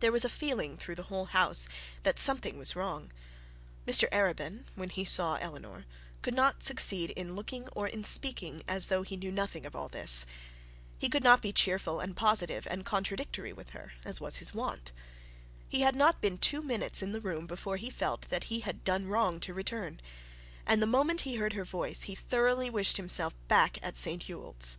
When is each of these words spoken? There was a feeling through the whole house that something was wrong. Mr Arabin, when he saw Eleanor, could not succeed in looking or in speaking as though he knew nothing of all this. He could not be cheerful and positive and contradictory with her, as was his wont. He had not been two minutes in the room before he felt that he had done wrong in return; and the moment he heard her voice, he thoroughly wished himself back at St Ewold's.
There 0.00 0.12
was 0.12 0.24
a 0.24 0.30
feeling 0.30 0.78
through 0.78 0.94
the 0.94 1.02
whole 1.12 1.26
house 1.26 1.68
that 2.04 2.18
something 2.18 2.56
was 2.56 2.74
wrong. 2.74 3.12
Mr 3.86 4.08
Arabin, 4.08 4.64
when 4.76 4.88
he 4.88 5.04
saw 5.04 5.34
Eleanor, 5.34 5.84
could 6.22 6.32
not 6.32 6.62
succeed 6.62 7.10
in 7.10 7.34
looking 7.36 7.68
or 7.76 7.86
in 7.86 8.02
speaking 8.02 8.62
as 8.66 8.86
though 8.86 9.02
he 9.02 9.14
knew 9.18 9.30
nothing 9.30 9.66
of 9.66 9.76
all 9.76 9.90
this. 9.90 10.24
He 10.98 11.10
could 11.10 11.22
not 11.22 11.42
be 11.42 11.52
cheerful 11.52 12.00
and 12.00 12.16
positive 12.16 12.66
and 12.70 12.86
contradictory 12.86 13.52
with 13.52 13.68
her, 13.76 13.92
as 14.06 14.22
was 14.22 14.36
his 14.36 14.54
wont. 14.54 14.92
He 15.68 15.82
had 15.82 15.94
not 15.94 16.22
been 16.22 16.38
two 16.38 16.62
minutes 16.62 17.02
in 17.02 17.12
the 17.12 17.20
room 17.20 17.46
before 17.46 17.76
he 17.76 17.90
felt 17.90 18.30
that 18.30 18.44
he 18.44 18.60
had 18.60 18.84
done 18.84 19.04
wrong 19.06 19.38
in 19.46 19.54
return; 19.54 20.00
and 20.66 20.80
the 20.80 20.86
moment 20.86 21.20
he 21.28 21.34
heard 21.34 21.52
her 21.52 21.64
voice, 21.66 22.04
he 22.04 22.14
thoroughly 22.14 22.70
wished 22.70 22.96
himself 22.96 23.34
back 23.48 23.78
at 23.82 23.98
St 23.98 24.30
Ewold's. 24.30 24.78